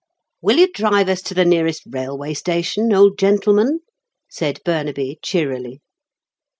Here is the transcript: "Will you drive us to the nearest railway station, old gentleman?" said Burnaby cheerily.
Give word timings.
"Will 0.41 0.57
you 0.57 0.71
drive 0.73 1.09
us 1.09 1.21
to 1.21 1.35
the 1.35 1.45
nearest 1.45 1.83
railway 1.87 2.33
station, 2.33 2.91
old 2.91 3.19
gentleman?" 3.19 3.81
said 4.31 4.59
Burnaby 4.65 5.19
cheerily. 5.21 5.79